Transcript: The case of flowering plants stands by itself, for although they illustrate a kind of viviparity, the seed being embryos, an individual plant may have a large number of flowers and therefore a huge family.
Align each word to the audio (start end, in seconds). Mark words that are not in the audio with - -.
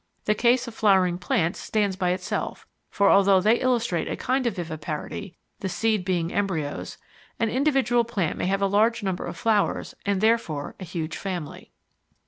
The 0.25 0.33
case 0.33 0.67
of 0.67 0.73
flowering 0.73 1.19
plants 1.19 1.59
stands 1.59 1.95
by 1.95 2.09
itself, 2.09 2.65
for 2.89 3.11
although 3.11 3.39
they 3.39 3.59
illustrate 3.59 4.07
a 4.07 4.15
kind 4.17 4.47
of 4.47 4.55
viviparity, 4.55 5.35
the 5.59 5.69
seed 5.69 6.03
being 6.03 6.33
embryos, 6.33 6.97
an 7.39 7.49
individual 7.51 8.03
plant 8.03 8.35
may 8.35 8.47
have 8.47 8.63
a 8.63 8.65
large 8.65 9.03
number 9.03 9.27
of 9.27 9.37
flowers 9.37 9.93
and 10.03 10.19
therefore 10.19 10.73
a 10.79 10.85
huge 10.85 11.15
family. 11.17 11.69